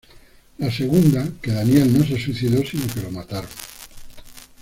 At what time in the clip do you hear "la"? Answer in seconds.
0.57-0.71